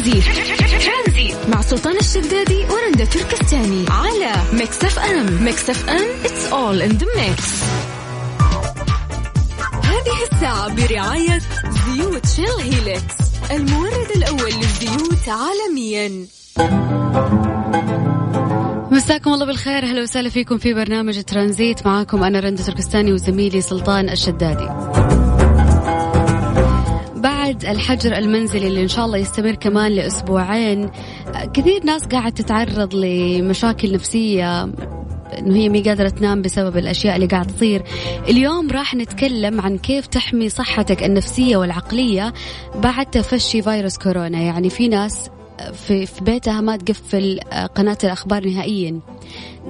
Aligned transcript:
ترانزيت 0.00 1.34
مع 1.48 1.60
سلطان 1.60 1.96
الشدادي 1.96 2.64
ورندا 2.70 3.04
تركستاني 3.04 3.84
على 3.90 4.32
Mix 4.52 4.84
FM 4.84 5.44
Mix 5.44 5.70
FM 5.70 6.08
it's 6.24 6.52
all 6.52 6.88
in 6.88 6.92
the 7.00 7.06
mix. 7.06 7.42
هذه 9.84 10.32
الساعة 10.32 10.74
برعاية 10.74 11.40
زيوت 11.86 12.26
Shell 12.26 12.60
Helix 12.60 13.14
المورد 13.50 14.10
الأول 14.16 14.52
للزيوت 14.52 15.28
عالميا. 15.28 16.26
مساكم 18.90 19.32
الله 19.32 19.46
بالخير. 19.46 19.82
أهلا 19.82 20.02
وسهلا 20.02 20.28
فيكم 20.28 20.58
في 20.58 20.74
برنامج 20.74 21.22
ترانزيت. 21.22 21.86
معاكم 21.86 22.22
أنا 22.22 22.40
رندا 22.40 22.62
تركستاني 22.62 23.12
وزميلي 23.12 23.60
سلطان 23.60 24.08
الشدادي. 24.08 24.68
بعد 27.50 27.64
الحجر 27.64 28.18
المنزلي 28.18 28.66
اللي 28.66 28.82
إن 28.82 28.88
شاء 28.88 29.04
الله 29.04 29.18
يستمر 29.18 29.54
كمان 29.54 29.92
لأسبوعين 29.92 30.90
كثير 31.54 31.84
ناس 31.84 32.04
قاعد 32.04 32.32
تتعرض 32.32 32.94
لمشاكل 32.94 33.92
نفسية 33.92 34.62
إنه 35.38 35.56
هي 35.56 35.68
مي 35.68 35.82
قادرة 35.82 36.08
تنام 36.08 36.42
بسبب 36.42 36.76
الأشياء 36.76 37.16
اللي 37.16 37.26
قاعد 37.26 37.46
تصير. 37.46 37.82
اليوم 38.28 38.70
راح 38.70 38.94
نتكلم 38.94 39.60
عن 39.60 39.78
كيف 39.78 40.06
تحمي 40.06 40.48
صحتك 40.48 41.02
النفسية 41.02 41.56
والعقلية 41.56 42.32
بعد 42.74 43.06
تفشي 43.06 43.62
فيروس 43.62 43.98
كورونا. 43.98 44.40
يعني 44.40 44.70
في 44.70 44.88
ناس 44.88 45.30
في, 45.72 46.06
في 46.06 46.24
بيتها 46.24 46.60
ما 46.60 46.76
تقفل 46.76 47.40
قناة 47.74 47.98
الأخبار 48.04 48.46
نهائيا. 48.46 49.00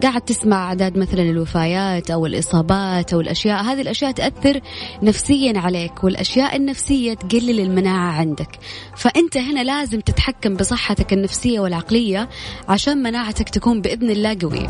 قاعد 0.02 0.20
تسمع 0.20 0.68
أعداد 0.68 0.98
مثلا 0.98 1.22
الوفيات 1.22 2.10
أو 2.10 2.26
الإصابات 2.26 3.12
أو 3.12 3.20
الأشياء. 3.20 3.62
هذه 3.62 3.80
الأشياء 3.80 4.10
تأثر 4.10 4.60
نفسيا 5.02 5.58
عليك 5.58 6.04
والأشياء 6.04 6.56
النفسية 6.56 7.14
تقلل 7.14 7.60
المناعة 7.60 8.12
عندك. 8.12 8.58
فأنت 8.96 9.36
هنا 9.36 9.64
لازم 9.64 10.00
تتحكم 10.00 10.54
بصحتك 10.54 11.12
النفسية 11.12 11.60
والعقلية 11.60 12.28
عشان 12.68 13.02
مناعتك 13.02 13.48
تكون 13.48 13.80
بإذن 13.80 14.10
الله 14.10 14.36
قوية. 14.42 14.68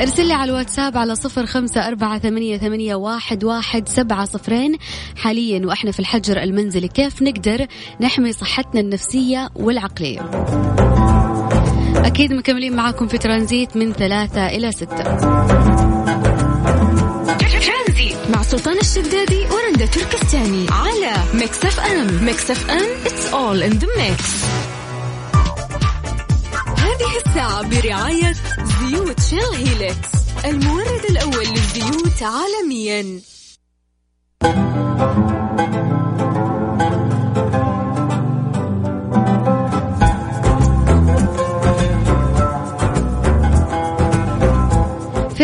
ارسل 0.00 0.26
لي 0.26 0.32
على 0.32 0.50
الواتساب 0.50 0.96
على 0.96 1.14
صفر 1.14 1.46
خمسة 1.46 1.88
أربعة 1.88 2.18
ثمانية, 2.18 2.58
ثمانية 2.58 2.94
واحد, 2.94 3.44
واحد 3.44 3.88
سبعة 3.88 4.24
صفرين. 4.24 4.76
حاليا 5.16 5.66
وإحنا 5.66 5.90
في 5.90 6.00
الحجر 6.00 6.42
المنزلي 6.42 6.88
كيف 6.88 7.22
نقدر 7.22 7.66
نحمي 8.00 8.32
صحتنا 8.32 8.80
النفسية 8.80 9.48
والعقلية؟ 9.54 10.20
أكيد 12.06 12.32
مكملين 12.32 12.76
معاكم 12.76 13.08
في 13.08 13.18
ترانزيت 13.18 13.76
من 13.76 13.92
ثلاثة 13.92 14.46
إلى 14.46 14.72
ستة. 14.72 15.16
مع 18.34 18.42
سلطان 18.42 18.78
الشدادي 18.78 19.46
ورندا 19.46 19.86
تركستاني 19.86 20.66
على 20.70 21.12
Mix 21.34 21.64
F 21.64 21.80
M. 21.80 22.24
Mix 22.24 22.50
FM 22.50 23.04
it's 23.04 23.32
all 23.32 23.62
in 23.70 23.78
the 23.78 23.86
mix. 23.86 24.22
هذه 26.78 27.16
الساعة 27.26 27.68
برعاية 27.68 28.32
زيوت 28.64 29.20
Shell 29.20 29.54
Helix 29.54 30.08
المورد 30.44 31.04
الأول 31.10 31.46
للزيوت 31.46 32.22
عالميا. 32.22 33.20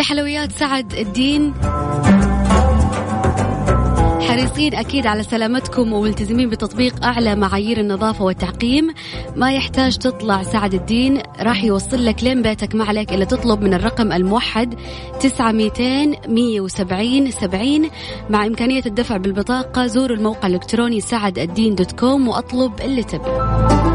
في 0.02 0.08
حلويات 0.08 0.52
سعد 0.52 0.92
الدين. 0.92 1.54
حريصين 4.20 4.74
أكيد 4.74 5.06
على 5.06 5.22
سلامتكم 5.22 5.92
وملتزمين 5.92 6.50
بتطبيق 6.50 7.04
أعلى 7.04 7.36
معايير 7.36 7.80
النظافة 7.80 8.24
والتعقيم. 8.24 8.94
ما 9.36 9.52
يحتاج 9.52 9.96
تطلع 9.96 10.42
سعد 10.42 10.74
الدين 10.74 11.22
راح 11.40 11.64
يوصل 11.64 12.04
لك 12.06 12.24
لين 12.24 12.42
بيتك 12.42 12.74
ما 12.74 12.84
عليك 12.84 13.12
إلا 13.12 13.24
تطلب 13.24 13.62
من 13.62 13.74
الرقم 13.74 14.12
الموحد 14.12 14.74
تسعة 15.20 15.52
ميتين 15.52 16.14
مية 16.28 16.60
وسبعين 16.60 17.30
سبعين. 17.30 17.90
مع 18.30 18.46
إمكانية 18.46 18.82
الدفع 18.86 19.16
بالبطاقة 19.16 19.86
زوروا 19.86 20.16
الموقع 20.16 20.48
الإلكتروني 20.48 21.00
سعد 21.00 21.38
الدين 21.38 21.74
دوت 21.74 21.92
كوم 21.92 22.28
وأطلب 22.28 22.80
اللي 22.80 23.02
تبي. 23.02 23.91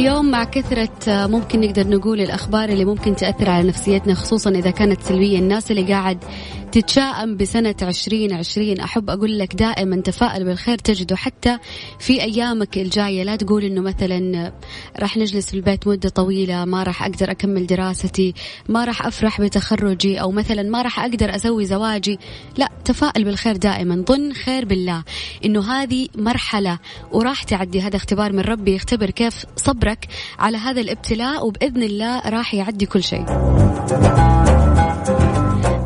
اليوم 0.00 0.30
مع 0.30 0.44
كثرة 0.44 1.26
ممكن 1.26 1.60
نقدر 1.60 1.88
نقول 1.88 2.20
الأخبار 2.20 2.68
اللي 2.68 2.84
ممكن 2.84 3.16
تأثر 3.16 3.50
على 3.50 3.68
نفسيتنا 3.68 4.14
خصوصا 4.14 4.50
إذا 4.50 4.70
كانت 4.70 5.02
سلبية. 5.02 5.38
الناس 5.38 5.70
اللي 5.70 5.82
قاعد 5.82 6.18
تتشائم 6.72 7.36
بسنة 7.36 7.74
عشرين 7.82 8.32
عشرين 8.32 8.80
أحب 8.80 9.10
أقول 9.10 9.38
لك 9.38 9.54
دائما 9.54 10.00
تفائل 10.00 10.44
بالخير 10.44 10.78
تجده 10.78 11.16
حتى 11.16 11.58
في 11.98 12.22
أيامك 12.22 12.78
الجاية. 12.78 13.22
لا 13.22 13.36
تقول 13.36 13.64
إنه 13.64 13.80
مثلا 13.80 14.52
راح 15.00 15.16
نجلس 15.16 15.50
في 15.50 15.54
البيت 15.54 15.88
مدة 15.88 16.08
طويلة 16.08 16.64
ما 16.64 16.82
راح 16.82 17.02
أقدر 17.02 17.30
أكمل 17.30 17.66
دراستي 17.66 18.34
ما 18.68 18.84
راح 18.84 19.06
أفرح 19.06 19.40
بتخرجي 19.40 20.20
أو 20.20 20.30
مثلا 20.30 20.62
ما 20.62 20.82
راح 20.82 21.00
أقدر 21.00 21.34
أسوي 21.34 21.64
زواجي. 21.64 22.18
لا 22.58 22.68
تفائل 22.84 23.24
بالخير 23.24 23.56
دائما. 23.56 24.04
ظن 24.08 24.32
خير 24.32 24.64
بالله 24.64 25.04
إنه 25.44 25.72
هذه 25.72 26.08
مرحلة 26.14 26.78
وراح 27.12 27.42
تعدي. 27.42 27.80
هذا 27.80 27.96
اختبار 27.96 28.32
من 28.32 28.40
ربي 28.40 28.74
يختبر 28.74 29.10
كيف 29.10 29.44
صبرك 29.56 30.08
على 30.38 30.56
هذا 30.56 30.80
الابتلاء 30.80 31.46
وبإذن 31.46 31.82
الله 31.82 32.20
راح 32.28 32.54
يعدي 32.54 32.86
كل 32.86 33.02
شيء. 33.02 33.26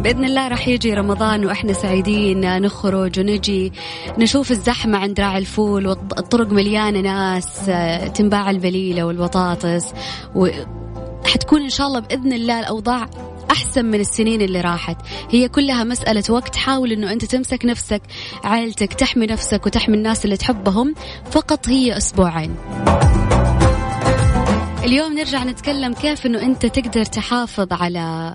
بإذن 0.05 0.25
الله 0.25 0.49
راح 0.49 0.69
يجي 0.69 0.95
رمضان 0.95 1.47
وإحنا 1.47 1.73
سعيدين 1.73 2.63
نخرج 2.63 3.21
ونجي 3.21 3.73
نشوف 4.19 4.51
الزحمة 4.51 4.99
عند 4.99 5.21
راعي 5.21 5.39
الفول 5.39 5.87
والطرق 5.87 6.53
مليانة 6.53 7.01
ناس 7.01 7.67
تنباع 8.15 8.51
البليلة 8.51 9.05
والبطاطس 9.05 9.95
وحتكون 10.35 11.63
إن 11.63 11.71
شاء 11.71 11.87
الله 11.87 12.01
بإذن 12.01 12.33
الله 12.33 12.61
الأوضاع 12.61 13.07
أحسن 13.51 13.85
من 13.85 14.01
السنين 14.01 14.41
اللي 14.41 14.61
راحت. 14.61 14.97
هي 15.31 15.49
كلها 15.49 15.85
مسألة 15.85 16.25
وقت 16.31 16.57
حاول 16.57 16.93
أنه 16.93 17.13
أنت 17.13 17.25
تمسك 17.25 17.65
نفسك 17.65 18.03
عائلتك 18.45 18.93
تحمي 18.93 19.27
نفسك 19.27 19.67
وتحمي 19.67 19.97
الناس 19.97 20.25
اللي 20.25 20.37
تحبهم 20.37 20.95
فقط 21.31 21.69
هي 21.69 21.97
أسبوعين. 21.97 22.55
اليوم 24.85 25.13
نرجع 25.13 25.45
نتكلم 25.45 25.95
كيف 25.95 26.27
أنه 26.27 26.43
أنت 26.43 26.67
تقدر 26.67 27.05
تحافظ 27.05 27.73
على 27.73 28.35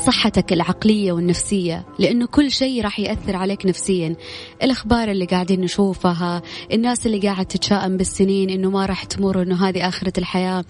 صحتك 0.00 0.52
العقلية 0.52 1.12
والنفسية 1.12 1.84
لأنه 1.98 2.26
كل 2.26 2.50
شيء 2.50 2.82
راح 2.82 3.00
يأثر 3.00 3.36
عليك 3.36 3.66
نفسيا. 3.66 4.16
الأخبار 4.62 5.10
اللي 5.10 5.24
قاعدين 5.24 5.60
نشوفها 5.60 6.42
الناس 6.72 7.06
اللي 7.06 7.18
قاعد 7.18 7.46
تتشائم 7.46 7.96
بالسنين 7.96 8.50
إنه 8.50 8.70
ما 8.70 8.86
راح 8.86 9.04
تمر 9.04 9.42
إنه 9.42 9.68
هذه 9.68 9.88
آخرة 9.88 10.12
الحياة. 10.18 10.64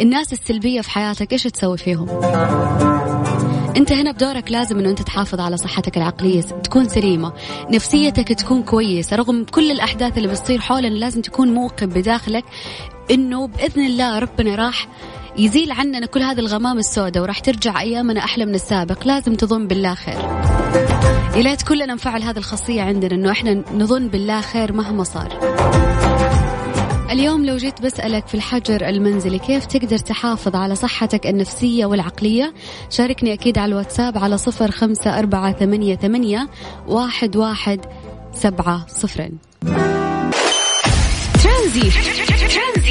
الناس 0.00 0.32
السلبية 0.32 0.80
في 0.80 0.90
حياتك 0.90 1.32
إيش 1.32 1.42
تسوي 1.42 1.78
فيهم؟ 1.78 2.08
أنت 3.76 3.92
هنا 3.92 4.12
بدورك 4.12 4.52
لازم 4.52 4.78
إنه 4.78 4.90
أنت 4.90 5.02
تحافظ 5.02 5.40
على 5.40 5.56
صحتك 5.56 5.96
العقلية 5.96 6.40
تكون 6.40 6.88
سليمة. 6.88 7.32
نفسيتك 7.70 8.28
تكون 8.28 8.62
كويسة 8.62 9.16
رغم 9.16 9.44
كل 9.44 9.70
الأحداث 9.70 10.18
اللي 10.18 10.28
بتصير 10.28 10.60
حولنا 10.60 10.94
لازم 10.94 11.20
تكون 11.20 11.54
موقن 11.54 11.86
بداخلك 11.86 12.44
إنه 13.10 13.46
بإذن 13.46 13.86
الله 13.86 14.18
ربنا 14.18 14.54
راح 14.54 14.88
يزيل 15.36 15.72
عننا 15.72 16.06
كل 16.06 16.22
هذه 16.22 16.38
الغمام 16.38 16.78
السوداء 16.78 17.22
وراح 17.22 17.38
ترجع 17.38 17.80
أيامنا 17.80 18.24
أحلى 18.24 18.46
من 18.46 18.54
السابق. 18.54 19.06
لازم 19.06 19.34
تظن 19.34 19.66
بالله 19.66 19.94
خير. 19.94 20.18
يا 21.36 21.42
ليت 21.42 21.62
كلنا 21.62 21.94
نفعل 21.94 22.22
هذه 22.22 22.36
الخاصية 22.36 22.82
عندنا 22.82 23.14
إنه 23.14 23.30
إحنا 23.30 23.62
نظن 23.74 24.08
بالله 24.08 24.40
خير 24.40 24.72
مهما 24.72 25.04
صار. 25.04 25.38
اليوم 27.10 27.46
لو 27.46 27.56
جيت 27.56 27.82
بسألك 27.82 28.26
في 28.26 28.34
الحجر 28.34 28.88
المنزلي 28.88 29.38
كيف 29.38 29.66
تقدر 29.66 29.98
تحافظ 29.98 30.56
على 30.56 30.74
صحتك 30.74 31.26
النفسية 31.26 31.86
والعقلية؟ 31.86 32.54
شاركني 32.90 33.32
أكيد 33.32 33.58
على 33.58 33.72
الواتساب 33.72 34.18
على 34.18 34.38
صفر 34.38 34.70
خمسة 34.70 35.18
أربعة 35.18 35.52
ثمانية, 35.52 35.96
ثمانية 35.96 36.48
واحد, 36.86 37.36
واحد 37.36 37.80
سبعة 38.34 38.86
صفرين. 38.88 39.38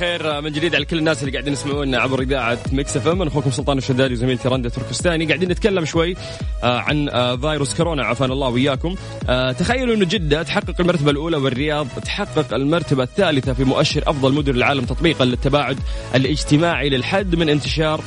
الخير 0.00 0.40
من 0.40 0.52
جديد 0.52 0.74
على 0.74 0.84
كل 0.84 0.98
الناس 0.98 1.20
اللي 1.20 1.32
قاعدين 1.32 1.52
يسمعونا 1.52 1.98
عبر 1.98 2.20
إذاعة 2.20 2.58
Mix 2.72 2.96
FM 2.96 3.22
أخوكم 3.22 3.50
سلطان 3.50 3.78
الشدادي 3.78 4.14
وزميلتي 4.14 4.48
رندا 4.48 4.68
تركستاني. 4.68 5.26
قاعدين 5.26 5.48
نتكلم 5.48 5.84
شوي 5.84 6.16
آه، 6.62 6.78
عن 6.78 7.08
آه، 7.08 7.36
فيروس 7.36 7.74
كورونا. 7.74 8.04
عافانا 8.04 8.32
الله 8.32 8.48
وياكم 8.48 8.94
آه، 9.28 9.52
تخيلوا 9.52 9.94
إنه 9.94 10.04
جدة 10.04 10.42
تحقق 10.42 10.74
المرتبة 10.80 11.10
الأولى 11.10 11.36
والرياض 11.36 11.86
تحقق 12.04 12.54
المرتبة 12.54 13.02
الثالثة 13.02 13.52
في 13.52 13.64
مؤشر 13.64 14.02
أفضل 14.06 14.32
مدن 14.32 14.54
العالم 14.54 14.84
تطبيقا 14.84 15.24
للتباعد 15.24 15.78
الاجتماعي 16.14 16.88
للحد 16.88 17.34
من 17.34 17.48
انتشار 17.48 18.00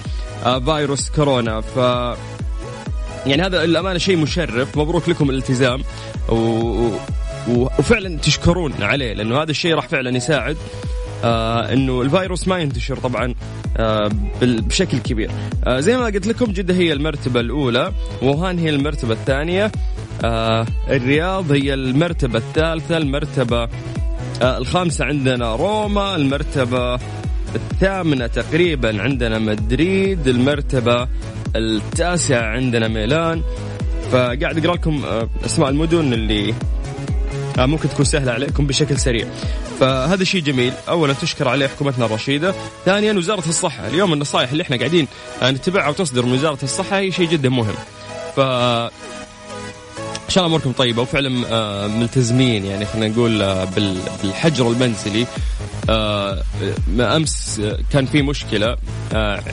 فيروس 0.66 1.10
كورونا. 1.10 1.62
ف 1.62 1.78
يعني 3.26 3.44
هذا 3.44 3.64
للأمانة 3.64 4.00
شيء 4.00 4.18
مشرف. 4.18 4.78
مبروك 4.78 5.10
لكم 5.10 5.30
الالتزام. 5.30 5.84
و... 6.30 6.90
وفعلا 7.48 8.18
تشكرون 8.18 8.74
عليه 8.82 9.14
لأنه 9.14 9.42
هذا 9.42 9.52
الشيء 9.52 9.76
راح 9.76 9.88
فعلا 9.88 10.18
يساعد. 10.18 10.58
آه 11.24 11.74
إنه 11.74 12.02
الفيروس 12.02 12.48
ما 12.48 12.58
ينتشر 12.58 12.98
طبعا 12.98 13.34
آه 13.78 14.10
بشكل 14.42 14.98
كبير. 14.98 15.32
آه 15.68 15.80
زي 15.80 15.98
ما 15.98 16.06
قلت 16.06 16.28
لكم 16.28 16.46
جدة 16.46 16.74
هي 16.74 16.94
المرتبة 16.94 17.40
الأولى 17.40 17.92
ووهان 18.22 18.60
هي 18.60 18.70
المرتبة 18.70 19.14
الثانية. 19.14 19.72
الرياض 20.90 21.52
هي 21.52 21.74
المرتبة 21.74 22.38
الثالثة 22.38 22.98
المرتبة 22.98 23.70
الخامسة 24.42 25.06
عندنا 25.06 25.56
روما 25.56 26.16
المرتبة 26.16 27.00
الثامنة 27.56 28.28
تقريبا 28.28 29.02
عندنا 29.02 29.40
مدريد 29.40 30.28
المرتبة 30.28 31.08
التاسعة 31.56 32.42
عندنا 32.42 32.88
ميلان. 32.88 33.42
فقاعد 34.12 34.44
أقرأ 34.44 34.76
لكم 34.76 35.04
أسماء 35.46 35.70
المدن 35.70 36.14
اللي 36.14 36.54
ممكن 37.60 37.90
تكون 37.90 38.06
سهلة 38.06 38.32
عليكم 38.32 38.68
بشكل 38.68 39.00
سريع. 39.00 39.28
فهذا 39.80 40.24
شيء 40.24 40.42
جميل. 40.42 40.74
أولا 40.90 41.14
تشكر 41.14 41.48
عليه 41.48 41.68
حكومتنا 41.68 42.06
الرشيدة. 42.06 42.56
ثانيا 42.86 43.14
وزارة 43.14 43.50
الصحة. 43.50 43.88
اليوم 43.88 44.14
النصائح 44.14 44.52
اللي 44.52 44.64
إحنا 44.64 44.78
قاعدين 44.78 45.08
نتبعها 45.44 45.90
وتصدر 45.90 46.26
من 46.26 46.34
وزارة 46.34 46.60
الصحة 46.64 46.98
هي 46.98 47.12
شيء 47.12 47.30
جدا 47.30 47.50
مهم. 47.50 47.76
ف 48.36 48.40
إن 50.32 50.36
شاء 50.36 50.46
الله 50.46 50.56
أموركم 50.56 50.72
طيبة 50.72 51.02
وفعلا 51.02 51.48
آه، 51.52 51.88
ملتزمين 51.88 52.66
يعني 52.66 52.86
خلينا 52.86 53.08
نقول 53.08 53.42
آه، 53.42 53.68
بالحجر 54.24 54.72
المنزلي. 54.72 55.28
آه، 55.90 56.44
أمس 57.00 57.62
كان 57.92 58.06
في 58.06 58.22
مشكلة 58.22 58.78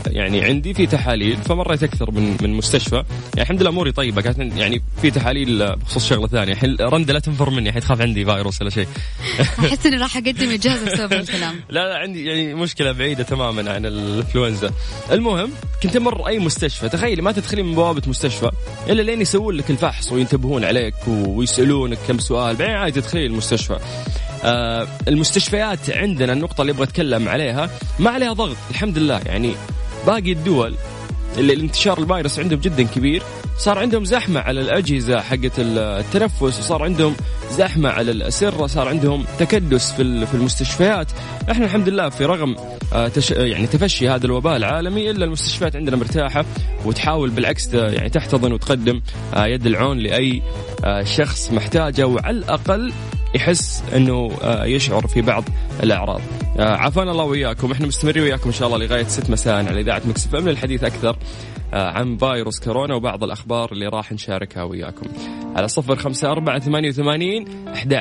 يعني 0.06 0.44
عندي 0.44 0.75
في 0.75 0.86
تحاليل 0.86 1.36
فمريت 1.36 1.82
أكثر 1.82 2.10
من 2.10 2.36
من 2.42 2.54
مستشفى. 2.54 2.94
يعني 2.94 3.06
الحمد 3.38 3.60
لله 3.60 3.70
أموري 3.70 3.92
طيبة 3.92 4.22
كانت 4.22 4.56
يعني 4.56 4.82
في 5.02 5.10
تحاليل 5.10 5.76
بخصوص 5.76 6.08
شغلة 6.08 6.26
ثانية. 6.26 6.52
الحين 6.52 6.76
رنده 6.80 7.12
لا 7.12 7.19
تنفر 7.19 7.50
مني 7.50 7.69
الحين 7.69 7.82
تخاف 7.82 8.00
عندي 8.00 8.25
فيروس 8.25 8.62
ولا 8.62 8.70
شيء. 8.70 8.86
أحس 9.40 9.86
إني 9.86 9.96
راح 9.96 10.16
أقدم 10.16 10.50
اجازه 10.50 10.84
بسبب 10.84 11.12
الكلام. 11.12 11.54
لا 11.70 11.88
لا 11.88 11.98
عندي 11.98 12.25
يعني 12.25 12.54
مشكلة 12.54 12.92
بعيدة 12.92 13.22
تماما 13.22 13.72
عن 13.72 13.86
الإنفلونزا. 13.86 14.70
المهم 15.12 15.50
كنت 15.82 15.96
أمر 15.96 16.28
أي 16.28 16.38
مستشفى 16.38 16.88
تخيلي 16.88 17.22
ما 17.22 17.32
تدخلي 17.32 17.62
من 17.62 17.75
بوابة 17.75 18.02
مستشفى 18.06 18.50
إلا 18.88 19.02
لين 19.02 19.20
يسوون 19.20 19.54
لك 19.54 19.70
الفحص 19.70 20.12
وينتبهون 20.12 20.64
عليك 20.68 20.94
ويسألونك 21.08 21.98
كم 22.08 22.18
سؤال. 22.18 22.56
بعدين 22.56 22.74
عادي 22.74 23.00
تدخلي 23.00 23.26
المستشفى. 23.26 23.78
آه 24.44 24.88
المستشفيات 25.08 25.90
عندنا 25.90 26.32
النقطة 26.32 26.62
اللي 26.62 26.72
أبغى 26.72 26.84
أتكلم 26.84 27.28
عليها 27.28 27.70
ما 27.98 28.10
عليها 28.10 28.32
ضغط 28.32 28.56
الحمد 28.70 28.98
لله. 28.98 29.20
يعني 29.26 29.54
باقي 30.06 30.32
الدول 30.32 30.74
اللي 31.38 31.52
الانتشار 31.52 31.98
الفيروس 31.98 32.38
عندهم 32.38 32.60
جدا 32.60 32.82
كبير 32.82 33.22
صار 33.58 33.78
عندهم 33.78 34.04
زحمة 34.04 34.40
على 34.40 34.60
الأجهزة 34.60 35.20
حقت 35.20 35.52
التنفس 35.58 36.42
وصار 36.42 36.82
عندهم 36.82 37.16
زحمة 37.50 37.88
على 37.88 38.10
الأسرة 38.10 38.66
صار 38.66 38.88
عندهم 38.88 39.24
تكدس 39.38 39.92
في 39.92 40.26
في 40.26 40.34
المستشفيات. 40.34 41.06
إحنا 41.50 41.64
الحمد 41.64 41.88
لله 41.88 42.08
في 42.08 42.24
رغم 42.24 42.56
آه، 42.92 43.10
يعني 43.30 43.66
تفشي 43.66 44.08
هذا 44.08 44.26
الوباء 44.26 44.56
العالمي 44.56 45.10
إلا 45.10 45.24
المستشفيات 45.24 45.76
عندنا 45.76 45.96
مرتاحة 45.96 46.44
وتحاول 46.84 47.30
بالعكس 47.30 47.74
يعني 47.74 48.08
تحتضن 48.08 48.52
وتقدم 48.52 49.00
آه، 49.34 49.46
يد 49.46 49.66
العون 49.66 49.98
لأي 49.98 50.42
آه، 50.84 51.02
شخص 51.02 51.50
محتاجه 51.52 52.06
وعلى 52.06 52.38
الأقل 52.38 52.92
يحس 53.34 53.82
إنه 53.96 54.30
آه، 54.42 54.64
يشعر 54.64 55.06
في 55.06 55.22
بعض 55.22 55.44
الأعراض. 55.82 56.20
آه، 56.58 56.76
عافانا 56.76 57.10
الله 57.10 57.25
وياكم، 57.25 57.72
إحنا 57.72 57.86
مستمرين 57.86 58.22
وياكم 58.22 58.46
إن 58.46 58.52
شاء 58.52 58.69
الله 58.69 58.78
لغاية 58.78 59.04
6 59.04 59.30
مساء 59.30 59.54
على 59.54 59.80
إذاعة 59.80 60.02
Mix 60.04 60.28
FM. 60.34 60.48
للحديث 60.48 60.84
أكثر 60.84 61.16
آه، 61.75 61.90
عن 61.90 62.16
فيروس 62.16 62.60
كورونا 62.60 62.94
وبعض 62.94 63.25
الأخبار 63.25 63.72
اللي 63.72 63.86
راح 63.86 64.12
نشاركها 64.12 64.62
وياكم. 64.62 65.06
على 65.56 65.69
صفر 65.69 65.96
خمسة 65.96 66.32
أربعة 66.32 66.58
ثمانية 66.58 66.88
وثمانين 66.88 67.69
أحد 67.69 67.92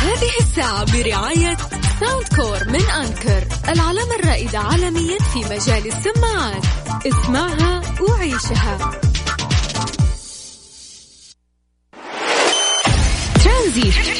هذه 0.00 0.30
الساعة 0.40 0.84
برعاية 0.92 1.56
Soundcore 2.00 2.72
من 2.72 2.80
Anker 2.80 3.46
العلامة 3.68 4.14
الرائدة 4.20 4.58
عالميا 4.58 5.18
في 5.18 5.38
مجال 5.38 5.86
السماعات. 5.86 6.64
اسمعها 7.06 7.82
وعيشها. 8.08 8.90
ترانزيت. 13.44 14.19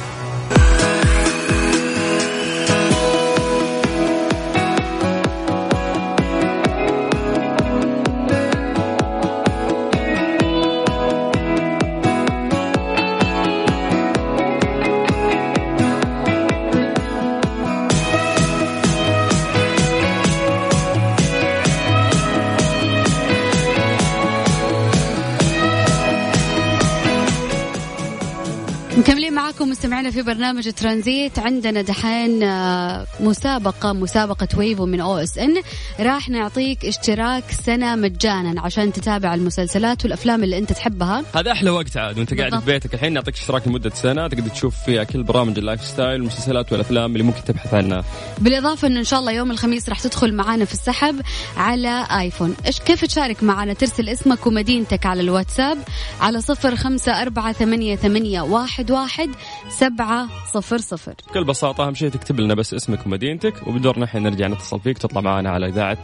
مستمعينا 29.71 30.11
في 30.11 30.21
برنامج 30.21 30.71
ترانزيت 30.71 31.39
عندنا 31.39 31.81
دحين 31.81 32.43
آه، 32.43 33.07
مسابقة 33.19 33.93
مسابقة 33.93 34.47
Wavo 34.57 34.85
من 34.85 35.01
OSN. 35.01 35.61
راح 35.99 36.29
نعطيك 36.29 36.85
اشتراك 36.85 37.43
سنة 37.65 37.95
مجانا 37.95 38.61
عشان 38.61 38.93
تتابع 38.93 39.33
المسلسلات 39.33 40.03
والأفلام 40.03 40.43
اللي 40.43 40.57
أنت 40.57 40.73
تحبها. 40.73 41.23
هذا 41.35 41.51
أحلى 41.51 41.69
وقت 41.69 41.97
عاد 41.97 42.17
وأنت 42.17 42.39
قاعد 42.39 42.59
في 42.59 42.65
بيتك 42.65 42.93
الحين 42.93 43.13
نعطيك 43.13 43.35
اشتراك 43.35 43.67
لمدة 43.67 43.89
سنة 43.89 44.27
تقدر 44.27 44.49
تشوف 44.49 44.75
فيها 44.85 45.03
كل 45.03 45.23
برامج 45.23 45.57
ال 45.57 45.85
lifestyle 45.85 46.21
والمسلسلات 46.21 46.71
والأفلام 46.71 47.11
اللي 47.11 47.23
ممكن 47.23 47.43
تبحث 47.43 47.73
عنها. 47.73 48.03
بالإضافة 48.39 48.87
انه 48.87 48.99
إن 48.99 49.03
شاء 49.03 49.19
الله 49.19 49.31
يوم 49.31 49.51
الخميس 49.51 49.89
راح 49.89 49.99
تدخل 49.99 50.33
معنا 50.33 50.65
في 50.65 50.73
السحب 50.73 51.21
على 51.57 52.07
آيفون. 52.19 52.55
إيش 52.65 52.79
كيف 52.79 53.05
تشارك 53.05 53.43
معنا 53.43 53.73
ترسل 53.73 54.09
اسمك 54.09 54.47
ومدينتك 54.47 55.05
على 55.05 55.21
الواتساب 55.21 55.77
على 56.21 56.41
صفر 56.41 56.75
خمسة 56.75 57.21
أربعة 57.21 57.53
ثمانية, 57.53 57.95
ثمانية 57.95 58.41
واحد, 58.41 58.91
واحد 58.91 59.29
سبعة 59.69 60.27
صفر 60.53 60.77
صفر. 60.77 61.13
بكل 61.29 61.43
بساطة 61.43 61.87
أهم 61.87 61.93
شيء 61.93 62.09
تكتب 62.09 62.39
لنا 62.39 62.53
بس 62.53 62.73
اسمك 62.73 63.05
ومدينتك 63.05 63.67
وبدورنا 63.67 64.05
إحنا 64.05 64.19
نرجع 64.19 64.47
نتصل 64.47 64.79
فيك 64.79 64.97
تطلع 64.97 65.21
معنا 65.21 65.49
على 65.49 65.67
إذاعة 65.67 65.97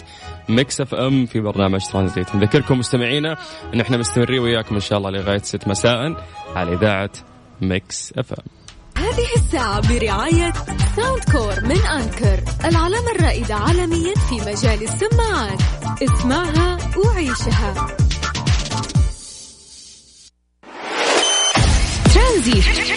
Mix 0.49 0.81
FM 0.81 1.25
في 1.25 1.39
برنامج 1.39 1.85
ترانزيت. 1.85 2.35
نذكركم 2.35 2.79
مستمعينا 2.79 3.37
إن 3.73 3.81
إحنا 3.81 3.97
مستمرين 3.97 4.39
وياكم 4.39 4.75
إن 4.75 4.81
شاء 4.81 4.97
الله 4.97 5.09
لغاية 5.09 5.41
ست 5.41 5.67
مساء 5.67 6.25
على 6.55 6.73
إذاعة 6.73 7.11
Mix 7.61 8.13
FM. 8.17 8.45
هذه 8.97 9.27
الساعة 9.35 9.89
برعاية 9.89 10.53
Soundcore 10.95 11.65
من 11.65 11.77
Anker 11.77 12.43
العلامة 12.65 13.11
الرائدة 13.15 13.55
عالميا 13.55 14.13
في 14.29 14.35
مجال 14.35 14.83
السماعات. 14.83 15.61
اسمعها 16.03 16.77
وعيشها. 16.97 17.87
ترانزيت. 22.13 22.96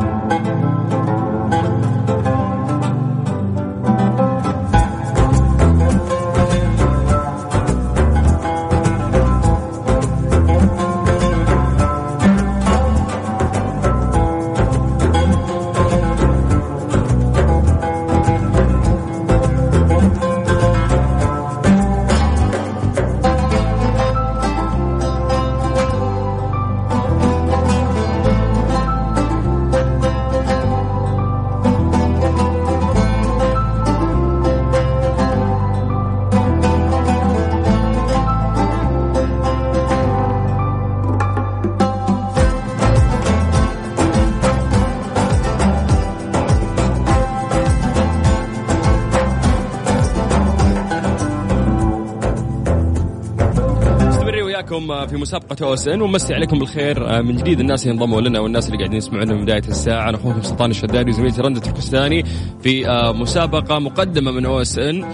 في 55.07 55.17
مسابقة 55.17 55.55
OSN 55.65 56.01
ومسي 56.01 56.33
عليكم 56.33 56.59
بالخير. 56.59 57.23
من 57.23 57.35
جديد 57.35 57.59
الناس 57.59 57.83
اللي 57.83 57.93
انضموا 57.93 58.21
لنا 58.21 58.39
والناس 58.39 58.65
اللي 58.65 58.77
قاعدين 58.77 58.97
يسمعونا 58.97 59.33
من 59.33 59.41
بداية 59.41 59.63
الساعة. 59.67 60.09
أنا 60.09 60.17
أخوكم 60.17 60.41
سلطان 60.41 60.71
الشدادي 60.71 61.09
وزميلتي 61.09 61.41
رندة 61.41 61.59
تركستاني 61.61 62.23
في 62.63 62.85
مسابقة 63.15 63.79
مقدمة 63.79 64.31
من 64.31 64.45
OSN 64.45 65.05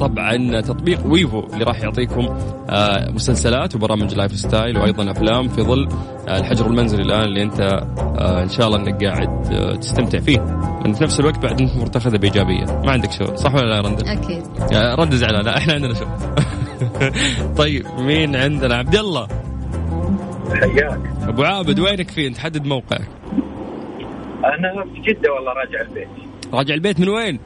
طبعا 0.00 0.60
تطبيق 0.60 1.06
Wavo 1.06 1.40
اللي 1.52 1.64
راح 1.64 1.80
يعطيكم 1.80 2.28
مسلسلات 3.14 3.74
وبرامج 3.74 4.14
lifestyle 4.14 4.78
وأيضا 4.78 5.10
أفلام 5.10 5.48
في 5.48 5.62
ظل 5.62 5.88
الحجر 6.28 6.66
المنزلي 6.66 7.02
الآن 7.02 7.24
اللي 7.24 7.42
أنت 7.42 7.60
إن 8.18 8.48
شاء 8.48 8.66
الله 8.66 8.78
إنك 8.78 9.04
قاعد 9.04 9.42
تستمتع 9.80 10.18
فيه. 10.18 10.40
من 10.84 10.92
في 10.92 11.04
نفس 11.04 11.20
الوقت 11.20 11.38
بعد 11.38 11.60
أنت 11.60 11.76
مرة 11.76 11.89
تاخذه 11.89 12.16
بإيجابية. 12.16 12.64
ما 12.64 12.92
عندك 12.92 13.12
شغل 13.12 13.38
صح 13.38 13.54
ولا 13.54 13.66
لا 13.66 13.80
رندا؟ 13.80 14.12
أكيد. 14.12 14.42
رندا 14.72 15.16
زعلانه 15.16 15.42
لا 15.42 15.56
إحنا 15.56 15.72
عندنا 15.72 15.94
شغل. 15.94 16.08
طيب 17.58 17.86
مين 17.98 18.36
عندنا؟ 18.36 18.74
عبد 18.74 18.94
الله. 18.94 19.28
حياك. 20.50 21.00
أبو 21.28 21.42
عابد 21.42 21.80
وينك 21.80 22.10
فين 22.10 22.34
تحدد 22.34 22.66
موقعك. 22.66 23.08
أنا 24.44 24.84
في 24.94 25.00
جدة 25.00 25.32
والله 25.32 25.52
راجع 25.52 25.80
البيت. 25.80 26.08
راجع 26.52 26.74
البيت 26.74 27.00
من 27.00 27.08
وين؟ 27.08 27.40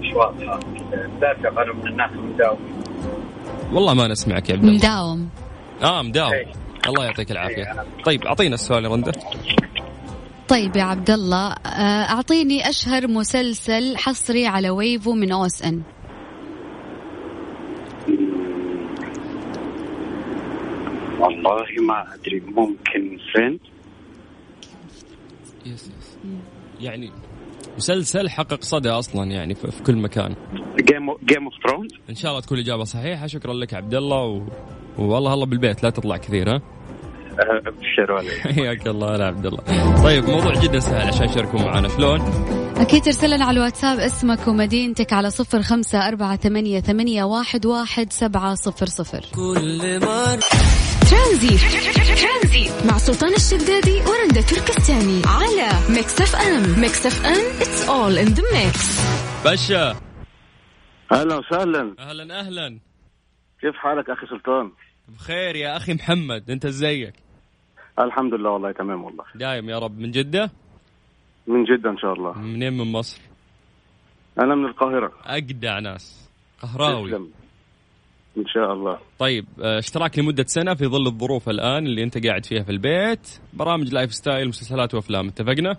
مش 0.00 0.14
واضحه 0.14 0.60
للاسف 0.92 1.58
أنا 1.58 1.72
من 1.72 1.86
الناس 1.86 2.10
والله 3.72 3.94
ما 3.94 4.08
نسمعك 4.08 4.48
يا 4.48 4.54
عبد 4.54 4.64
الله. 4.64 4.76
مداوم. 4.76 5.28
آه 5.82 6.02
مداوم. 6.02 6.32
إيه. 6.32 6.46
الله 6.88 7.04
يعطيك 7.04 7.30
العافية. 7.30 7.56
إيه. 7.56 8.02
طيب 8.04 8.24
أعطينا 8.24 8.54
السؤال 8.54 8.84
يا 8.84 8.88
رندا. 8.88 9.12
طيب 10.48 10.76
يا 10.76 10.82
عبد 10.82 11.10
الله 11.10 11.52
آه، 11.52 12.02
أعطيني 12.10 12.68
أشهر 12.68 13.08
مسلسل 13.08 13.96
حصري 13.96 14.46
على 14.46 14.70
Wavo 14.70 15.12
من 15.12 15.32
OSN 15.32 15.82
والله 21.18 21.66
ما 21.80 22.14
أدري 22.14 22.40
ممكن 22.40 23.18
Friends 23.34 23.58
yes 25.66 25.90
yes 25.98 26.18
يعني 26.80 27.10
مسلسل 27.76 28.28
حقق 28.28 28.62
صدى 28.62 28.90
أصلا 28.90 29.30
يعني 29.30 29.54
في 29.54 29.70
في 29.70 29.82
كل 29.82 29.96
مكان. 29.96 30.34
Game 30.80 31.10
Game 31.24 31.44
of 31.44 31.54
Thrones 31.66 31.90
إن 32.10 32.14
شاء 32.14 32.30
الله 32.30 32.40
تكون 32.42 32.58
الإجابة 32.58 32.84
صحيحة. 32.84 33.26
شكرا 33.26 33.54
لك 33.54 33.74
عبد 33.74 33.94
الله 33.94 34.24
و... 34.24 34.42
والله 34.98 35.34
الله 35.34 35.46
بالبيت 35.46 35.82
لا 35.82 35.90
تطلع 35.90 36.16
كثير 36.16 36.50
ها؟ 36.50 36.60
ابشر 37.40 38.12
علي 38.12 38.30
حياك 38.54 38.86
الله 38.88 39.16
يا 39.16 39.24
عبد 39.24 39.46
الله. 39.46 40.02
طيب 40.02 40.24
موضوع 40.24 40.52
جدا 40.54 40.78
سهل 40.78 41.06
عشان 41.06 41.24
يشاركوا 41.24 41.60
معنا 41.60 41.88
شلون؟ 41.88 42.20
أكيد 42.76 43.02
ترسل 43.02 43.30
لنا 43.30 43.44
على 43.44 43.56
الواتساب 43.56 43.98
اسمك 43.98 44.48
ومدينتك 44.48 45.12
على 45.12 45.30
صفر 45.30 45.62
خمسة 45.62 46.08
أربعة 46.08 46.36
ثمانية, 46.36 46.80
ثمانية 46.80 47.24
واحد, 47.24 47.66
واحد 47.66 48.12
سبعة 48.12 48.54
صفر 48.54 48.86
صفر. 48.86 49.24
ترانزيت. 51.10 51.60
مع 52.86 52.98
سلطان 52.98 53.34
الشدادي 53.34 53.96
ورندا 54.00 54.40
تركستاني. 54.40 55.22
على 55.26 55.68
Mix 55.96 56.20
FM. 56.20 56.80
Mix 56.80 57.06
FM 57.06 57.60
it's 57.60 57.88
all 57.88 58.14
in 58.24 58.34
the 58.38 58.42
mix. 58.42 58.78
باشا 59.44 59.96
أهلا 61.12 61.36
وسهلا. 61.36 61.94
أهلا 61.98 62.40
أهلا. 62.40 62.78
كيف 63.60 63.74
حالك 63.74 64.10
أخي 64.10 64.26
سلطان؟ 64.26 64.70
بخير 65.08 65.56
يا 65.56 65.76
أخي 65.76 65.94
محمد. 65.94 66.50
أنت 66.50 66.64
إزيك؟ 66.64 67.14
الحمد 67.98 68.34
لله 68.34 68.50
والله 68.50 68.72
تمام 68.72 69.04
والله. 69.04 69.24
دايم 69.34 69.70
يا 69.70 69.78
رب. 69.78 69.98
من 69.98 70.10
جدة؟ 70.10 70.50
من 71.46 71.64
جدة 71.64 71.90
إن 71.90 71.98
شاء 71.98 72.12
الله. 72.12 72.38
منين 72.38 72.72
من 72.72 72.92
مصر؟ 72.92 73.20
أنا 74.40 74.54
من 74.54 74.64
القاهرة. 74.64 75.12
أجدع 75.26 75.78
ناس. 75.78 76.30
قهراوي. 76.62 77.10
تسلم. 77.10 77.30
إن 78.38 78.46
شاء 78.46 78.72
الله. 78.72 78.98
طيب 79.18 79.46
آه، 79.62 79.78
اشتراك 79.78 80.18
لمدة 80.18 80.44
سنة 80.46 80.74
في 80.74 80.86
ظل 80.86 81.06
الظروف 81.06 81.48
الآن 81.48 81.86
اللي 81.86 82.02
أنت 82.02 82.26
قاعد 82.26 82.46
فيها 82.46 82.62
في 82.62 82.70
البيت. 82.72 83.28
برامج 83.52 83.92
lifestyle 83.94 84.48
مسلسلات 84.48 84.94
وأفلام 84.94 85.28
اتفقنا؟ 85.28 85.76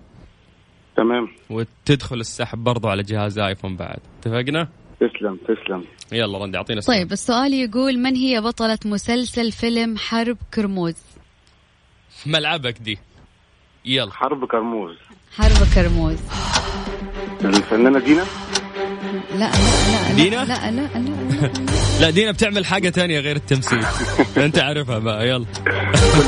تمام. 0.97 1.27
وتدخل 1.49 2.19
السحب 2.19 2.63
برضو 2.63 2.87
على 2.87 3.03
جهاز 3.03 3.39
آيفون 3.39 3.75
بعد. 3.75 3.99
اتفقنا؟ 4.19 4.67
تسلم 4.99 5.39
تسلم. 5.47 5.83
يلا 6.11 6.37
رندي 6.37 6.57
أعطينا 6.57 6.81
سؤال. 6.81 6.97
طيب 6.97 7.11
السؤال 7.11 7.53
يقول 7.53 7.99
من 7.99 8.15
هي 8.15 8.41
بطلة 8.41 8.79
مسلسل 8.85 9.51
فيلم 9.51 9.97
حرب 9.97 10.37
كرموز؟ 10.53 10.95
ملعبك 12.25 12.77
دي. 12.81 12.99
يلا. 13.85 14.11
حرب 14.11 14.45
كرموز. 14.45 14.95
حرب 15.35 15.67
كرموز. 15.75 16.19
الفنانة 17.45 17.99
دينا؟ 17.99 18.23
لا 19.33 19.37
لا 19.39 19.51
لا 20.09 20.13
دينا؟ 20.15 20.35
لا 20.45 20.71
لا 20.71 20.71
لا, 20.71 20.99
لا. 20.99 21.51
لا 22.01 22.09
دينا 22.09 22.31
بتعمل 22.31 22.65
حاجة 22.65 22.89
تانية 22.89 23.19
غير 23.19 23.35
التمثيل 23.35 23.85
أنت 24.37 24.59
عارفها 24.59 24.99
بقى 24.99 25.27
يلا 25.29 25.45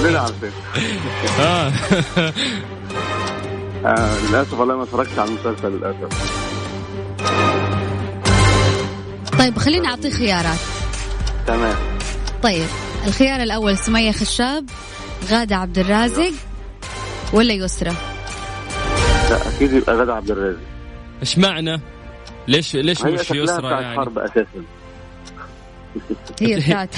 كلنا 0.03 0.19
عارفين 0.19 0.51
آه. 1.39 1.71
آه 3.85 4.19
للأسف 4.29 4.53
والله 4.53 4.75
ما 4.77 4.83
اتفرجتش 4.83 5.19
على 5.19 5.29
المسلسل 5.29 5.67
للأسف 5.71 6.31
طيب 9.39 9.57
خليني 9.57 9.87
أعطيه 9.87 10.09
خيارات 10.09 10.59
تمام 11.47 11.75
طيب 12.43 12.65
الخيار 13.07 13.43
الأول 13.43 13.77
سمية 13.77 14.11
خشاب 14.11 14.65
غادة 15.29 15.55
عبد 15.55 15.77
الرازق 15.79 16.31
ولا 17.33 17.53
يسرى 17.53 17.93
لا 19.29 19.37
أكيد 19.55 19.73
يبقى 19.73 19.95
غدا 19.95 20.13
عبد 20.13 20.31
الرازق 20.31 20.59
إيش 21.21 21.37
معنى؟ 21.37 21.81
ليش 22.51 22.75
ليش 22.75 23.01
مش 23.03 23.31
يسرى 23.31 23.71
يعني؟ 23.71 23.95
حرب 23.95 24.19
أساسا. 24.19 24.45
هي 26.41 26.55
بتاعت 26.59 26.95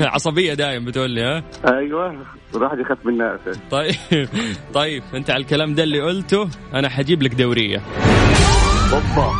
عصبية 0.00 0.54
دايم 0.54 0.84
بتقول 0.84 1.10
لي 1.10 1.22
ها؟ 1.22 1.42
أيوه 1.78 2.26
الواحد 2.54 2.78
يخاف 2.78 3.06
منها 3.06 3.36
أساسا. 3.36 3.60
طيب. 3.70 3.94
طيب 4.74 5.02
أنت 5.14 5.30
على 5.30 5.40
الكلام 5.40 5.74
ده 5.74 5.82
اللي 5.82 6.00
قلته 6.00 6.48
أنا 6.74 6.88
حجيب 6.88 7.22
لك 7.22 7.34
دورية. 7.34 7.82
أوبا. 8.92 9.32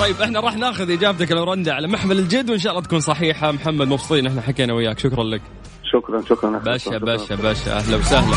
طيب 0.00 0.16
إحنا 0.22 0.40
راح 0.40 0.56
ناخذ 0.56 0.90
إجابتك 0.90 1.32
لو 1.32 1.44
رندا 1.44 1.72
على 1.72 1.88
محمل 1.88 2.18
الجد 2.18 2.50
وإن 2.50 2.58
شاء 2.58 2.72
الله 2.72 2.82
تكون 2.82 3.00
صحيحة. 3.00 3.52
محمد 3.52 3.86
مبسوطين 3.88 4.26
إحنا 4.26 4.40
حكينا 4.40 4.72
وياك. 4.74 4.98
شكرا 4.98 5.24
لك. 5.24 5.42
شكرا 5.92 6.22
شكرا 6.28 6.58
باشا. 6.58 6.98
باشا 6.98 7.34
باشا. 7.34 7.76
أهلا 7.76 7.96
وسهلا. 7.96 8.36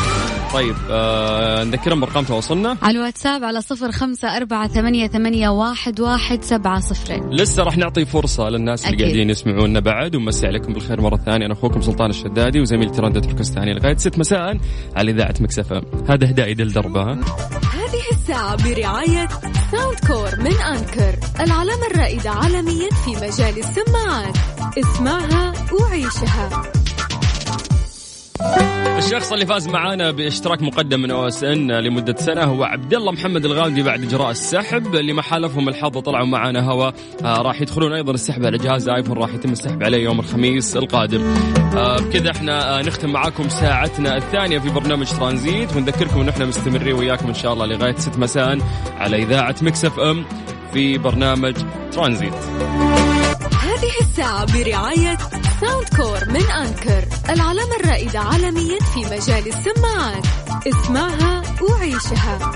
طيب 0.54 0.76
آه 0.92 1.64
نذكرهم 1.64 2.00
بأرقام 2.00 2.24
تواصلنا. 2.24 2.78
على 2.82 2.98
الواتساب 2.98 3.44
على 3.44 3.62
صفر 3.62 3.92
خمسة 3.92 4.38
أربعة 4.38 4.68
ثمانية, 4.68 5.08
ثمانية 5.08 5.50
واحد, 5.50 6.00
واحد 6.00 6.44
سبعة 6.44 6.80
صفرين. 6.80 7.30
لسه 7.30 7.64
راح 7.64 7.78
نعطي 7.78 8.06
فرصة 8.06 8.50
للناس 8.50 8.86
اللي. 8.86 9.04
قاعدين 9.04 9.30
يسمعونا 9.30 9.80
بعد 9.80 10.16
ومسي 10.16 10.48
عليكم 10.48 10.74
بالخير 10.74 11.02
مرة 11.02 11.18
ثانية. 11.18 11.46
أنا 11.46 11.54
أخوكم 11.54 11.82
سلطان 11.82 12.10
الشدادي 12.10 12.62
وزميلتي 12.62 13.02
رندة 13.02 13.20
تركستاني 13.20 13.74
لغاية 13.74 13.98
6 13.98 14.20
مساء 14.20 14.58
على 14.96 15.12
إذاعة 15.12 15.36
مكس 15.40 15.65
إف 15.65 15.73
إم 15.73 15.82
هذا 16.10 16.30
هداء 16.30 16.54
دل 16.54 16.74
هذه 17.74 18.04
الساعة 18.12 18.56
برعاية 18.64 19.28
ساوند 19.72 20.00
كور 20.08 20.40
من 20.40 20.54
أنكر 20.54 21.16
العلامة 21.40 21.88
الرائدة 21.92 22.30
عالميا 22.30 22.90
في 23.06 23.12
مجال 23.12 23.58
السماعات. 23.58 24.38
اسمعها 24.78 25.54
وعيشها. 25.82 26.83
الشخص 28.98 29.32
اللي 29.34 29.46
فاز 29.46 29.68
معانا 29.68 30.12
باشتراك 30.12 30.62
مقدم 30.62 31.00
من 31.00 31.12
أو 31.12 31.28
اس 31.28 31.44
ان 31.44 31.72
لمدة 31.72 32.16
سنة 32.18 32.44
هو 32.44 32.64
عبد 32.64 32.94
الله 32.94 33.12
محمد 33.12 33.46
الغامدي 33.46 33.84
بعد 33.84 34.04
إجراء 34.04 34.32
السحب. 34.32 34.96
اللي 34.96 35.14
ما 35.14 35.22
حالفهم 35.22 35.70
الحظ 35.70 35.98
طلعوا 35.98 36.26
معانا 36.26 36.72
هوا. 36.72 36.92
آه 37.24 37.42
راح 37.42 37.62
يدخلون 37.62 37.94
أيضا 37.94 38.12
السحب 38.12 38.46
على 38.46 38.58
جهاز 38.58 38.90
آيفون 38.90 39.18
راح 39.18 39.34
يتم 39.34 39.52
السحب 39.52 39.84
عليه 39.84 40.04
يوم 40.04 40.20
الخميس 40.20 40.78
القادم. 40.78 41.34
آه 41.78 41.98
بكذا 42.00 42.32
إحنا 42.32 42.80
آه 42.80 42.82
نختم 42.82 43.10
معاكم 43.10 43.50
ساعتنا 43.50 44.18
الثانية 44.18 44.60
في 44.60 44.70
برنامج 44.70 45.08
ترانزيت. 45.08 45.76
ونذكركم 45.76 46.22
إن 46.22 46.30
إحنا 46.30 46.46
مستمرين 46.46 46.94
وياكم 46.94 47.28
إن 47.28 47.34
شاء 47.34 47.54
الله 47.54 47.66
لغاية 47.66 47.96
6 47.96 48.20
مساء 48.20 48.58
على 48.98 49.24
إذاعة 49.24 49.56
مكس 49.62 49.86
إف 49.86 50.00
إم 50.00 50.26
في 50.74 50.98
برنامج 50.98 51.56
ترانزيت. 51.92 52.34
هذه 53.84 54.02
الساعة 54.02 54.46
برعاية 54.46 55.18
ساوند 55.62 55.88
كور 55.96 56.30
من 56.30 56.52
أنكر 56.52 57.06
العلامة 57.30 57.76
الرائدة 57.76 58.20
عالميا 58.20 58.80
في 58.80 59.00
مجال 59.00 59.48
السماعات. 59.48 60.26
اسمعها 60.68 61.42
وعيشها. 61.62 62.52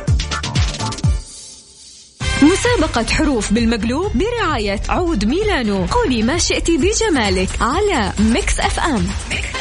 مسابقة 2.42 3.06
حروف 3.14 3.54
بالمقلوب 3.54 4.12
برعاية 4.16 4.82
عود 4.90 5.26
ميلانو. 5.26 5.86
قولي 5.86 6.24
ما 6.24 6.38
شئت 6.38 6.72
بجمالك 6.72 7.50
على 7.62 8.14
ميكس 8.20 8.60
اف 8.60 8.80
ام 8.80 9.08
مكملين 9.32 9.58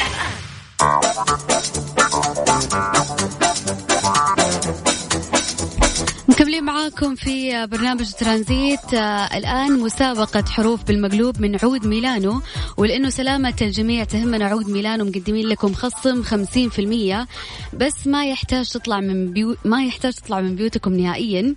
معاكم 6.87 7.15
في 7.15 7.67
برنامج 7.67 8.11
ترانزيت. 8.11 8.93
آه، 8.93 9.37
الآن 9.37 9.79
مسابقة 9.79 10.43
حروف 10.49 10.83
بالمقلوب 10.83 11.41
من 11.41 11.57
عود 11.63 11.87
ميلانو 11.87 12.41
ولأنه 12.77 13.09
سلامة 13.09 13.53
الجميع 13.61 14.03
تهمنا 14.03 14.45
عود 14.45 14.69
ميلانو 14.69 15.05
مقدمين 15.05 15.47
لكم 15.47 15.73
خصم 15.73 16.23
50% 16.23 17.27
بس 17.73 18.07
ما 18.07 18.25
يحتاج 18.25 18.69
تطلع 18.69 18.99
من 18.99 19.31
بيو 19.31 19.55
ما 19.65 19.85
يحتاج 19.85 20.13
تطلع 20.13 20.41
من 20.41 20.55
بيوتكم 20.55 20.93
نهائيا. 20.93 21.55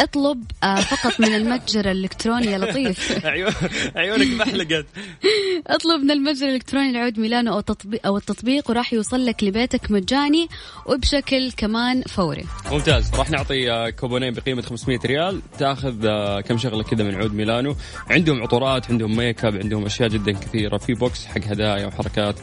اطلب 0.00 0.44
آه 0.62 0.76
فقط 0.76 1.20
من 1.20 1.34
المتجر 1.34 1.90
الإلكتروني 1.90 2.46
يا 2.46 2.58
لطيف. 2.58 3.12
عيون 3.26 3.52
عيونك 3.96 4.26
محلقت 4.26 4.86
اطلب 5.66 6.00
من 6.04 6.10
المتجر 6.10 6.48
الإلكتروني 6.48 6.92
لعود 6.92 7.18
ميلانو 7.18 7.52
أو 7.52 7.58
التطبيق 7.58 8.06
أو 8.06 8.16
التطبيق 8.16 8.70
وراح 8.70 8.92
يوصل 8.92 9.26
لك 9.26 9.44
لبيتك 9.44 9.90
مجاني 9.90 10.48
وبشكل 10.86 11.52
كمان 11.56 12.02
فوري. 12.02 12.44
ممتاز. 12.72 13.14
راح 13.14 13.30
نعطي 13.30 13.72
آه، 13.72 13.90
كوبونين 13.90 14.32
بقيمة 14.32 14.62
500 14.62 14.98
ريال. 15.06 15.40
تاخذ 15.58 16.06
آه، 16.06 16.40
كم 16.40 16.58
شغلة 16.58 16.82
كذا 16.82 17.04
من 17.04 17.14
عود 17.14 17.34
ميلانو. 17.34 17.76
عندهم 18.10 18.42
عطورات 18.42 18.90
عندهم 18.90 19.16
ميك 19.16 19.44
اب 19.44 19.56
عندهم 19.56 19.86
أشياء 19.86 20.08
جدا 20.08 20.32
كثيرة. 20.32 20.76
في 20.76 20.94
بوكس 20.94 21.26
حق 21.26 21.42
هدايا 21.44 21.86
وحركات. 21.86 22.36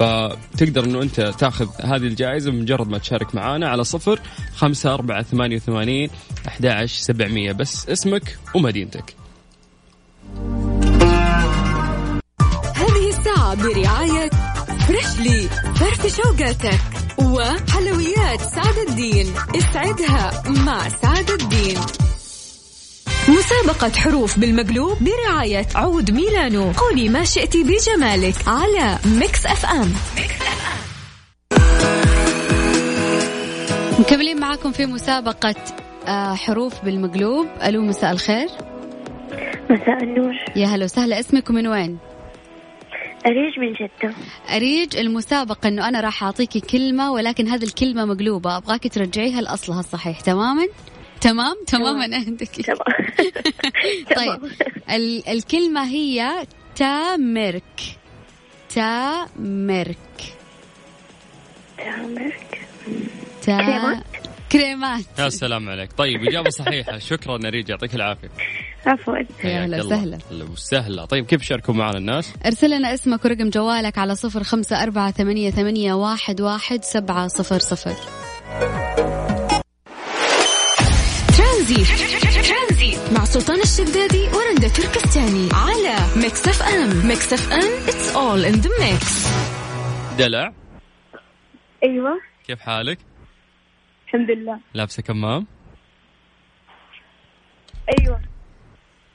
فتقدر 0.00 0.84
إنه 0.84 1.02
أنت 1.02 1.20
تاخذ 1.20 1.68
هذه 1.84 2.06
الجائزة 2.06 2.50
بمجرد 2.50 2.88
ما 2.88 2.98
تشارك 2.98 3.34
معنا 3.34 3.68
على 3.68 3.84
صفر 3.84 4.20
خمسة 4.56 4.94
أربعة 4.94 5.22
ثمانية 5.22 5.56
وثمانين 5.56 6.10
أحد 6.48 6.84
سبعمية. 6.86 7.52
بس 7.52 7.88
اسمك 7.88 8.38
ومدينتك. 8.54 9.14
هذه 12.74 13.08
الساعة 13.08 13.54
برعاية 13.54 14.30
فريشلي 14.86 15.48
فرف 15.74 16.16
شوقاتك 16.16 16.80
وحلويات 17.18 18.40
سعد 18.40 18.88
الدين. 18.88 19.34
اسعدها 19.56 20.42
مع 20.46 20.88
سعد 20.88 21.30
الدين. 21.30 21.78
مسابقة 23.28 23.90
حروف 23.90 24.38
بالمقلوب 24.38 24.98
برعاية 25.00 25.66
عود 25.74 26.10
ميلانو. 26.10 26.72
قولي 26.72 27.08
ما 27.08 27.24
شئت 27.24 27.56
بجمالك 27.56 28.34
على 28.46 28.98
ميكس 29.04 29.46
أف 29.46 29.66
أم. 29.66 29.92
مكملين 33.98 34.40
معاكم 34.40 34.72
في 34.72 34.86
مسابقة 34.86 35.54
حروف 36.34 36.84
بالمقلوب. 36.84 37.46
ألو 37.64 37.82
مساء 37.82 38.12
الخير. 38.12 38.48
مساء 39.70 40.02
النور. 40.02 40.34
يا 40.56 40.66
هلا 40.66 40.84
وسهلا. 40.84 41.20
اسمك 41.20 41.50
ومن 41.50 41.66
وين؟ 41.66 41.98
أريج 43.26 43.58
من 43.58 43.72
جدة. 43.72 44.14
أريج 44.56 44.96
المسابقة 44.96 45.68
أنه 45.68 45.88
أنا 45.88 46.00
راح 46.00 46.24
أعطيكي 46.24 46.60
كلمة 46.60 47.12
ولكن 47.12 47.48
هذه 47.48 47.64
الكلمة 47.64 48.04
مقلوبة. 48.04 48.56
أبغاك 48.56 48.88
ترجعيها 48.94 49.40
لأصلها 49.40 49.80
الصحيح 49.80 50.20
تماما؟ 50.20 50.66
تمام؟ 51.20 51.54
تماما 51.66 52.16
عندك. 52.16 52.48
تمام. 52.60 52.78
طيب. 54.16 54.50
ال- 54.90 55.28
الكلمة 55.28 55.84
هي 55.88 56.46
تامرك. 56.76 57.80
تامرك. 58.74 59.96
تامرك. 61.78 62.60
تا... 63.42 64.02
كريمات. 64.52 65.04
يا 65.18 65.28
سلام 65.28 65.68
عليك. 65.68 65.92
طيب 65.92 66.24
إجابة 66.24 66.50
صحيحة. 66.50 66.98
شكرا 66.98 67.38
نريد 67.38 67.68
يعطيك 67.68 67.94
العافية. 67.94 68.28
عفوا. 68.86 69.16
يا 69.44 69.64
هلا. 69.64 69.84
وسهلا. 69.84 70.18
هلا 70.30 70.44
وسهلا. 70.44 71.04
طيب 71.04 71.26
كيف 71.26 71.42
شاركوا 71.42 71.74
معنا 71.74 71.98
الناس؟ 71.98 72.32
ارسل 72.46 72.70
لنا 72.70 72.94
اسمك 72.94 73.24
ورقم 73.24 73.50
جوالك 73.50 73.98
على 73.98 74.14
صفر 74.14 74.42
خمسة 74.42 74.82
أربعة 74.82 75.10
ثمانية, 75.10 75.50
ثمانية 75.50 75.94
واحد, 75.94 76.40
واحد 76.40 76.84
سبعة 76.84 77.28
صفر 77.28 77.58
صفر. 77.58 77.94
ترانزيت 81.38 82.98
مع 83.12 83.24
سلطان 83.24 83.60
الشدادي 83.60 84.22
ورندا 84.22 84.68
تركستاني 84.68 85.48
على 85.52 85.96
ميكس 86.16 86.48
اف 86.48 86.62
ام. 86.62 87.06
ميكس 87.06 87.32
اف 87.32 87.52
ام 87.52 87.86
it's 87.86 88.14
all 88.14 88.52
in 88.52 88.62
the 88.64 88.70
mix. 88.82 89.28
دلع. 90.18 90.52
أيوة. 91.84 92.20
كيف 92.46 92.60
حالك؟ 92.60 92.98
الحمد 94.14 94.30
لله. 94.30 94.60
لابسة 94.74 95.02
كمام؟ 95.02 95.46
أيوة. 97.98 98.20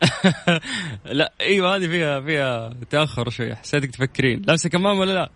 لا 1.20 1.34
أيوه 1.42 1.76
هذه 1.76 1.88
فيها 1.88 2.22
فيها 2.22 2.74
تأخر 2.90 3.30
شوي. 3.30 3.56
حسيتك 3.56 3.92
تفكرين. 3.92 4.42
لابسة 4.48 4.70
كمام 4.70 5.00
ولا 5.00 5.14
لا؟ 5.14 5.30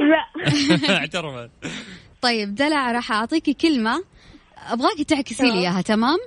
لا. 0.00 0.26
اعترفت. 0.98 1.50
طيب 2.22 2.54
دلع 2.54 2.92
راح 2.92 3.12
أعطيكي 3.12 3.54
كلمة. 3.54 4.04
أبغاكي 4.58 5.04
تعكسي 5.04 5.50
لي 5.50 5.58
إياها 5.58 5.82
تمام؟ 5.82 6.18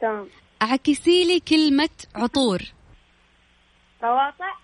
تمام. 0.00 0.28
عكسي 0.60 1.24
لي 1.24 1.40
كلمة 1.40 1.90
عطور. 2.14 2.62
رواطع 4.02 4.54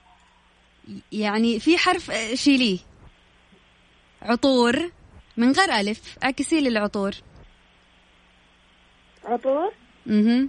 يعني 1.12 1.60
في 1.60 1.78
حرف 1.78 2.10
شيليه. 2.34 2.78
عطور. 4.22 4.90
من 5.36 5.52
غير 5.52 5.72
ألف 5.72 6.16
عكسي 6.22 6.60
لي 6.60 6.68
العطور 6.68 7.14
عطور؟ 9.24 9.72
أها 10.10 10.48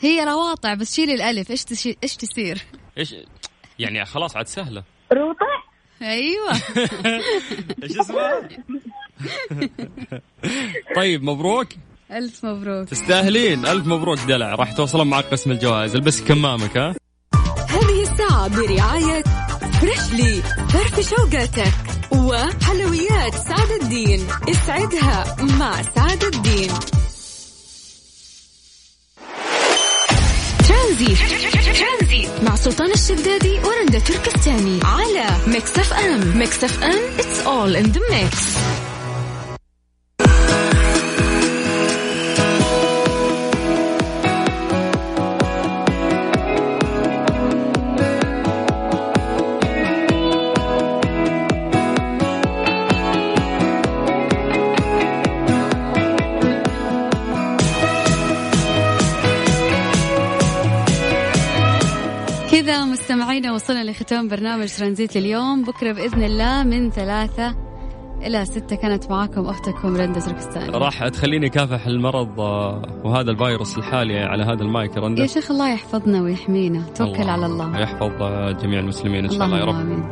هي 0.00 0.24
رواطع 0.24 0.74
بس 0.74 0.94
شيلي 0.94 1.14
الألف. 1.14 1.50
إيش 1.50 1.64
تشي... 1.64 1.96
إيش 2.02 2.16
تصير 2.16 2.62
إيش 2.98 3.14
يعني 3.78 4.04
خلاص 4.04 4.36
عاد 4.36 4.46
سهلة. 4.46 4.84
روطع 5.12 5.46
أيوة. 6.02 6.52
إيش 7.82 7.98
اسمها؟ 7.98 8.48
طيب 10.96 11.22
مبروك. 11.22 11.68
ألف 12.10 12.44
مبروك. 12.44 12.88
تستاهلين. 12.88 13.66
ألف 13.66 13.86
مبروك 13.86 14.18
دلع. 14.18 14.54
راح 14.54 14.72
توصلون 14.72 15.06
معك 15.06 15.24
قسم 15.24 15.50
الجوائز. 15.50 15.94
البس 15.94 16.22
كمامك 16.22 16.76
ها؟ 16.76 16.94
هذه 17.68 18.02
الساعة 18.02 18.48
برعاية 18.48 19.24
فريشلي 19.80 20.42
فرف 20.72 21.10
شوقاتك 21.10 21.72
وحلويات 22.12 23.34
سعد 23.34 23.70
الدين. 23.82 24.26
اسعدها 24.48 25.36
مع 25.40 25.82
سعد 25.82 26.24
الدين. 26.24 26.70
ترانزيت. 30.68 31.18
مع 32.42 32.56
سلطان 32.56 32.92
الشدادي 32.92 33.58
ورندا 33.58 33.98
تركستاني. 33.98 34.80
على 34.84 35.26
ميكس 35.46 35.78
اف 35.78 35.92
ام. 35.92 36.38
ميكس 36.38 36.64
اف 36.64 36.82
ام 36.82 37.00
it's 37.18 37.46
all 37.46 37.82
in 37.82 37.92
the 37.92 38.00
mix. 38.00 38.36
لختام 63.96 64.28
برنامج 64.28 64.68
ترانزيت 64.78 65.16
اليوم. 65.16 65.62
بكرة 65.62 65.92
بإذن 65.92 66.22
الله 66.22 66.62
من 66.62 66.90
ثلاثة 66.90 67.56
إلى 68.22 68.44
ستة 68.44 68.76
كانت 68.76 69.10
معاكم 69.10 69.46
أختكم 69.46 69.96
رندا 69.96 70.20
تركستاني 70.20 70.70
راح 70.70 71.08
تخليني 71.08 71.48
كافح 71.48 71.86
المرض 71.86 72.40
آه، 72.40 72.82
وهذا 73.04 73.30
الفيروس 73.30 73.78
الحالي 73.78 74.18
على 74.18 74.42
هذا 74.44 74.62
المايك 74.62 74.96
رندا. 74.96 75.22
يا 75.22 75.26
شيخ 75.26 75.50
الله 75.50 75.72
يحفظنا 75.72 76.22
ويحمينا. 76.22 76.82
توكل 76.94 77.20
الله 77.20 77.32
على 77.32 77.46
الله. 77.46 77.78
يحفظ 77.80 78.22
آه، 78.22 78.52
جميع 78.52 78.80
المسلمين 78.80 79.24
إن 79.24 79.30
شاء 79.30 79.44
الله 79.44 79.58
يا 79.58 79.64
رب. 79.64 79.74
آمين. 79.74 80.02